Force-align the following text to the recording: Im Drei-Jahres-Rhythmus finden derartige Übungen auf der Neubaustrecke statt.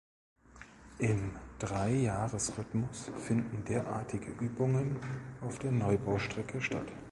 Im 0.97 1.35
Drei-Jahres-Rhythmus 1.59 3.11
finden 3.19 3.63
derartige 3.65 4.31
Übungen 4.43 4.95
auf 5.41 5.59
der 5.59 5.71
Neubaustrecke 5.71 6.59
statt. 6.59 6.91